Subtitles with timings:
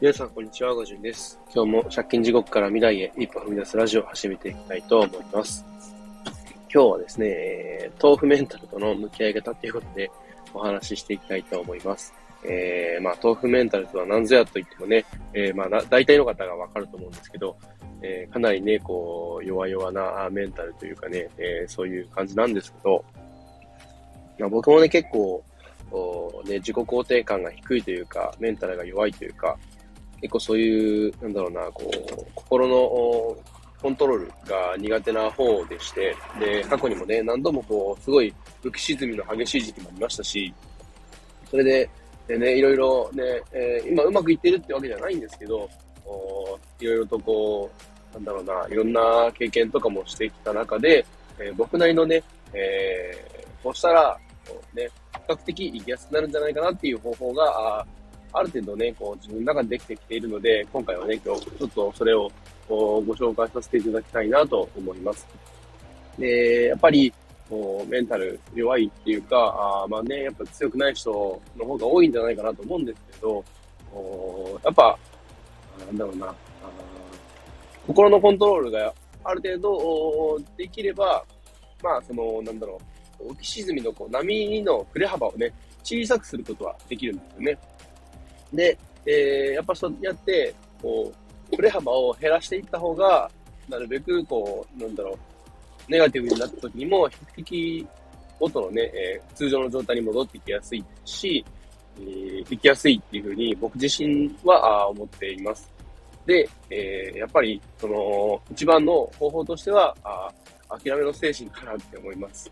[0.00, 0.72] 皆さん、こんにちは。
[0.74, 1.40] ごじゅんです。
[1.52, 5.66] 今日も借金地獄から未来へ一歩踏み出すラジオを始めていきたいと思います。
[6.72, 10.08] 今日はですね、豆腐メンタルとの向き合い方ということで
[10.54, 12.14] お話ししていきたいと思います。
[12.44, 15.04] えー、まあ、豆腐メンタルとは何ぞやと言ってもね、
[15.34, 17.56] えー、まあ、大体の方がわかると思うんですけど、
[18.00, 23.04] えー、かなりね、こう、弱々なメンタルというかね、えー、そういう感じなんですけど、
[24.38, 25.42] まあ、僕もね、結構、
[26.44, 29.58] ね、自己肯定感が低いというか、メンタルが弱いというか、
[30.20, 32.74] 結構そういう、なんだろうな、こう、心の
[33.80, 40.52] コントロールが苦手な方でして、で、過去にもね、何度もこう、すごい浮き沈みの激しい時期もありましたし、
[41.50, 41.90] それで、
[42.26, 45.68] でね、いろいろね、えー、今うまくいってるってわけじゃないんですけど、
[46.80, 47.70] いろいろとこ
[48.12, 51.04] う、なんだろうな、いろんな経験とかもしてきた中で、
[51.38, 54.18] えー、僕なりのね、えー、こうしたら、
[54.74, 57.86] ね、比較的生きやすくなるんじゃないかなっていう方法が、
[58.32, 62.30] ある程度ね、こう自分の中でできてきているので、今回はね、今日ちょっとそれを
[62.68, 65.26] ご紹介させていただきたいなと思います。
[66.18, 67.12] で、やっぱり、
[67.48, 69.36] こうメンタル弱いっていうか、
[69.82, 73.44] あまあね、やっぱ強くない人の方が多いんじゃないかなと思うんですけど、
[74.62, 74.98] やっぱ、
[75.86, 76.34] なんだろうな、
[77.86, 78.92] 心のコントロールが
[79.24, 81.24] ある程度できれば、
[81.82, 82.78] まあ、その、なんだろ
[83.20, 87.58] う、浮き沈みのこう波の振れ幅をね、小さくすることはできるんですよね。
[88.52, 91.12] で、えー、やっぱそうやって、こ
[91.52, 93.30] う、振れ幅を減らしていった方が、
[93.68, 97.86] なるべく、こう、なんだろう、ネガティブになった時にも、比較的、
[98.40, 101.44] 元のね、えー、通常の状態に戻ってきやすいし、
[101.98, 105.68] えー、行きやすいっていうふうに僕自身はあ思っています。
[106.24, 110.30] で、えー、やっぱり、その、一番の方法としては、あ
[110.68, 112.50] 諦めの精神かなって思います。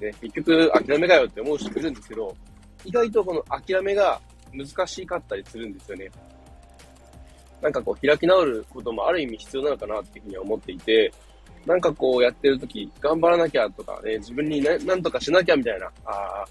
[0.00, 2.34] ね、結局、諦めかよって思う人いるんですけど、
[2.84, 4.20] 意外とこの諦めが
[4.52, 6.10] 難しかったりするんですよね。
[7.60, 11.12] なんかこう開き直ることもある意味必要なのかなっていうふうには思っていて、
[11.66, 16.44] なんかこうやってるとき、頑張らなきゃとかね、自分に何とかしなきゃみたいな、あ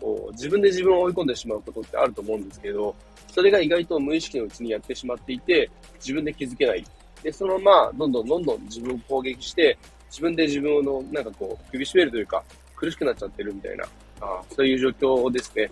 [0.00, 2.94] こう自分で自分を追い込んでしまうことってあると思うんですけど、
[3.28, 6.84] それが意外と無意識のうちにやってしまっていて、自分で気づけない。
[7.22, 9.78] で、そのまま、どんどんどんどん自分を攻撃して、
[10.10, 12.44] 自分で自分の、なんかこう、首絞めるというか、
[12.76, 13.84] 苦しくなっちゃってるみたいな、
[14.20, 15.70] あそういう状況ですね。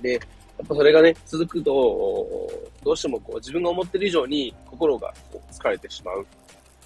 [0.00, 0.20] で、
[0.58, 2.48] やっぱそれがね、続くと、
[2.84, 6.26] どうしてもこう自分が思ってる以上に心がこう疲れてしまう。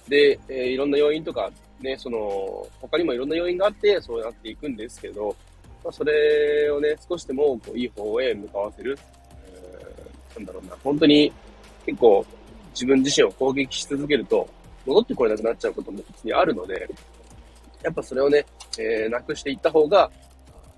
[0.07, 5.35] で、えー、いろんな要因とか、ね、その、他にもいろんな要因があって、そうなっていくんですけど、
[5.83, 8.97] まあ、それをね、少しでもこういい方へ向かわせる。
[9.45, 11.31] えー、なんだろうな、本当に
[11.85, 12.25] 結構
[12.71, 14.47] 自分自身を攻撃し続けると、
[14.85, 16.89] 戻ってこれなくなっちゃうことも普通にあるので、
[17.83, 18.45] やっぱそれをね、
[18.77, 20.09] えー、なくしていった方が、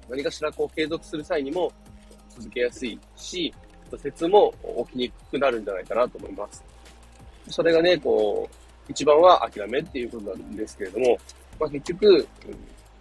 [0.10, 1.72] 何かしらこう継続する際にも、
[2.36, 3.54] 続けやすいし、
[3.98, 4.54] 説も
[4.88, 6.64] 起きにくくなるんじゃないかなと思います。
[7.50, 11.18] それがね、こう、一番は諦めっていうことなんですけれども、
[11.60, 12.28] まあ、結局、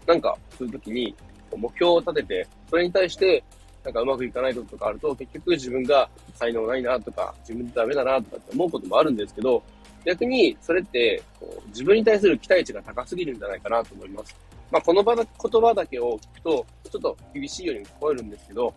[0.07, 1.15] なんかするときに
[1.57, 3.43] 目標を立てて、それに対して
[3.85, 9.63] なんかうまくいかないこととかあると、結局自分が才能ないなとか、自分でダメだなとかって思うこともあるんですけど、
[10.05, 14.35] 逆にそれってこう自分に対する期待値が高すぎるんじゃないかなと思います。
[14.71, 18.73] まあ、この場の言葉だけを聞くと、ちょっと厳しいように聞こえるんですけど、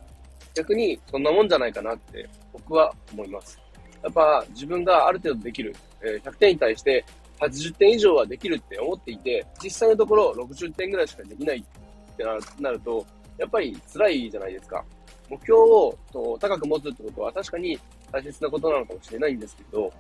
[0.55, 3.59] 逆にそんなもんじゃないかなって僕は思います。
[4.03, 7.05] やっぱ自分がある程度できる、え100点に対して
[7.39, 12.23] 80点以上はできるって思っていて、実際のところ60点ぐらいしかできないって
[12.59, 13.05] なると、
[13.37, 14.83] やっぱり辛いじゃないですか。
[15.29, 17.79] 目標をと高く持つってことは確かに
[18.11, 19.91] 大切なことなのかもしれないんですけど、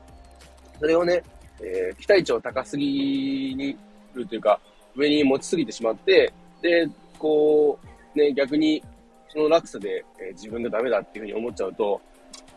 [0.79, 1.23] それをね、
[1.61, 3.77] えー、期待値を高すぎに
[4.13, 4.59] るというか、
[4.95, 6.31] 上に持ちすぎてしまって、
[6.61, 6.87] で、
[7.17, 7.79] こ
[8.15, 8.83] う、ね、逆に
[9.33, 11.99] その落差で、え、自分がダメだっていうふうに思っちゃうと、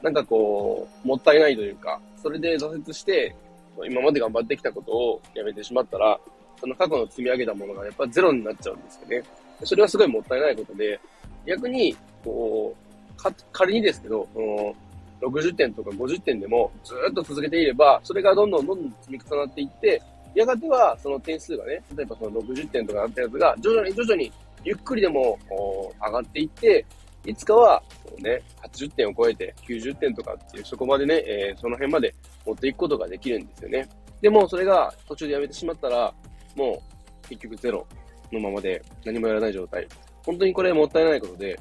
[0.03, 3.35] なんかこう、もったいないというか、それで挫折して、
[3.85, 6.19] 今まで頑張ってきたことをやめてしまったら、
[6.61, 9.23] その過去の積み上げたものがやっぱゼロになっちゃうんですよね。
[9.65, 11.01] それはすごいもったいないことで、
[11.47, 12.75] 逆に、こ
[13.15, 14.75] う、か、仮にですけど、その、
[15.21, 20.03] 60点とか50点でもずっと続けていれば、それがどんどんどんどん積み重なっていって、
[20.35, 24.31] やがてはその点数がね、例えばその60点とかあったやつが徐々に徐々に
[24.67, 25.39] ゆっくりでも
[26.05, 26.85] 上がっていって、
[27.25, 27.83] いつかは、
[28.19, 32.13] ね、80点を超えて90点とかっていう、そこまでね、えー、その辺まで
[32.45, 33.89] 持っていくことができるんですよね。
[34.21, 36.13] でも、それが途中でやめてしまったら、
[36.57, 36.83] も
[37.25, 37.87] う、結局ゼロ
[38.33, 39.87] のままで何もやらない状態。
[40.25, 41.59] 本当にこれもったいないことで、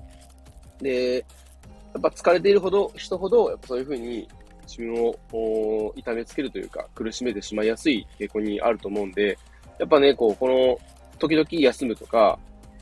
[0.81, 4.28] で、やっぱ疲れているほど、人ほど、やっぱそういうふうに
[4.68, 4.94] 自分
[5.31, 9.38] を痛めつけるというか、苦しめてしまいやすい傾向にあると思うんで、
[9.80, 10.80] やっぱね、こう、この、
[11.19, 12.38] 時々休むとか、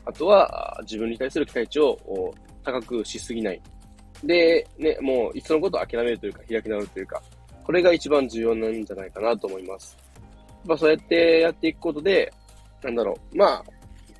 [0.06, 2.34] あとは自分に対する期待値を
[2.64, 3.60] 高くしすぎない。
[4.22, 7.22] で、ね、もう、いつのこと諦めるというか、開き直るというか、
[7.62, 9.96] これが一番重要なんじゃないかなと思います。
[10.64, 12.32] まあ、そうやってやっていくことで、
[12.82, 13.64] なんだろう、まあ、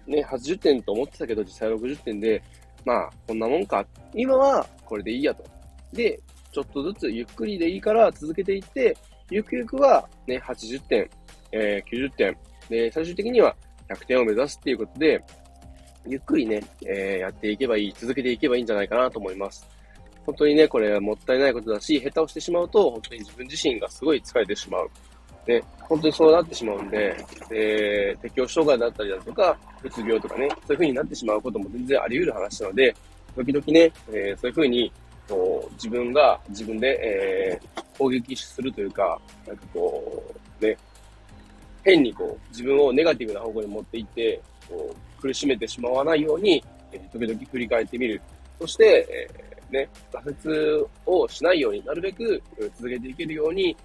[0.06, 2.42] ね、80点と思ってたけど、実際60点で、
[2.84, 3.84] まあ、こんなもんか。
[4.14, 5.44] 今は、これでいいやと。
[5.92, 6.20] で、
[6.52, 8.96] ちょっとずつゆっくりでいいから続けていって、
[9.30, 11.08] ゆくゆくはね、80点、
[11.52, 12.36] えー、90点、
[12.68, 13.56] で、最終的には
[13.88, 15.22] 100点を目指すっていうことで、
[16.06, 19.66] ゆっくりね、えー、やっていけばいい、続けていけばいいんじゃないかなと思います。
[20.26, 24.90] 本当にね、これはもったいないことだし、下手をしてしまうと、本当に自分自身がすごい疲れてしまう。
[25.46, 27.14] ね、本当にそうなってしまうんで、
[27.50, 32.94] えー、適応障害だったりだとか、うつ病とかね、そういう風になってしまうことも全然あり得る話なので、
[33.36, 34.92] 時々ね、えー、そういう風に、
[35.28, 40.22] こう、自分が自分で、えー、攻撃するというか、なんかこ
[40.60, 40.76] う、ね、
[41.84, 44.40] 変にこう、自分をネガティブな方向に持っていって、
[45.20, 46.62] 苦しめてしまわないように、
[46.92, 48.20] えー、時々振り返ってみる。
[48.60, 52.42] そして、えー、ね、挫折をしないようになるべく
[52.76, 53.76] 続けていけるように、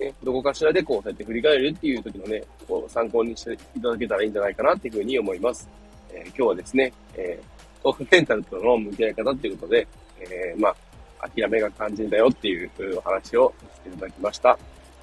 [0.00, 5.68] ね、どこかしらでこう、そうやって振り返るっていう時のね、こう参考にしていただけたらいいんじゃないかなっていうふうに思います。
[6.12, 9.86] えー、今日はですね、えー、豆腐メンタルとの向き合い方っていうことで、
[10.20, 10.68] えー、ま
[11.20, 14.58] あ、諦めが肝心だよっていうお話をさせていただきました。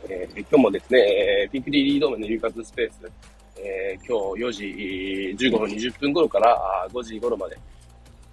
[0.07, 3.11] えー、今日もですね、えー、ピンクリリードームの留活スペース、
[3.57, 7.57] えー、今日4時15分20分頃から5時頃まで、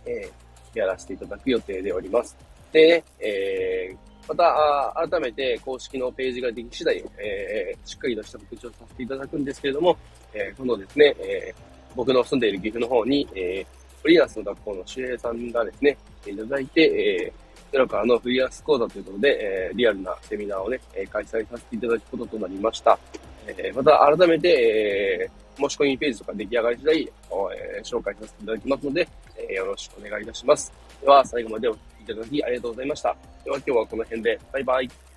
[0.06, 2.36] えー、やらせていただく予定でおります。
[2.72, 3.96] で、えー、
[4.28, 9.96] また、改めて公式のページができ次第、えー、しっかりとした告知をさせていただくんですけれども、
[10.32, 15.96] えー、今度ですね、えー、僕の住んでいる岐阜の方に、えー、フリーランスの学校の周平さんがですね、
[16.26, 22.98] いただいて、えー、ゼロからのフリーランス講座ということで、えー、リアルなセミナーをね、えー、開催させていただくこととなりました。
[23.46, 30.72] え、また改めて、え、申し込みページとか出来上がり次第、え、紹介させていただきますので、え、よろしくお願いいたします。
[31.00, 33.16] では、最後までお聴きいただきありがとうございました。
[33.44, 35.11] では今日はこの辺で、バイバイ。